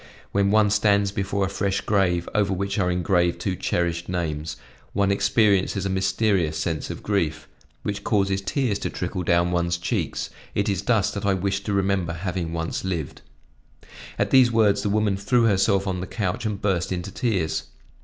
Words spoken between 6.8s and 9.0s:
of grief, which causes tears to